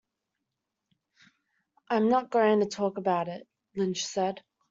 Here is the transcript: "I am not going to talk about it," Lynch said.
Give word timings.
"I 1.91 1.97
am 1.97 2.09
not 2.09 2.31
going 2.31 2.61
to 2.61 2.65
talk 2.65 2.97
about 2.97 3.27
it," 3.27 3.47
Lynch 3.75 4.03
said. 4.03 4.41